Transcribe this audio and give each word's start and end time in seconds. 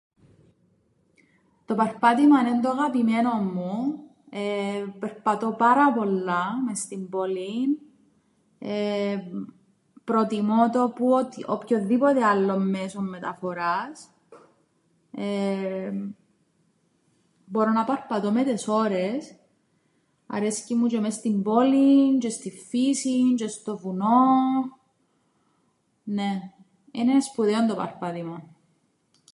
Το 1.65 1.75
παρπάτημαν 1.75 2.45
εν' 2.45 2.61
το 2.61 2.69
αγαπημένον 2.69 3.51
μου. 3.53 3.95
Περπατώ 4.99 5.51
πάρα 5.51 5.93
πολλά 5.93 6.61
μες 6.65 6.79
στην 6.79 7.09
πολην, 7.09 7.77
προτιμώ 10.03 10.69
το 10.69 10.91
που 10.95 11.09
ό,τιδ- 11.11 11.49
οποιονδήποτε 11.49 12.23
άλλον 12.25 12.69
μέσον 12.69 13.09
μεταφοράς. 13.09 14.09
Μπόρω 17.45 17.71
να 17.71 17.83
παρπατώ 17.83 18.31
με 18.31 18.43
τες 18.43 18.67
ώρες, 18.67 19.35
αρέσκει 20.27 20.75
μου 20.75 20.87
τζ̆αι 20.91 20.99
μες 20.99 21.13
στην 21.13 21.41
πόλη, 21.41 22.17
τζ̆αι 22.21 22.29
στην 22.31 22.51
φύσην 22.69 23.35
τζ̆αι 23.41 23.47
στο 23.49 23.77
βουνόν. 23.77 24.75
Νναι, 26.03 26.53
είναι 26.91 27.19
σπουδαίον 27.21 27.67
το 27.67 27.75
παρπάτημαν. 27.75 28.55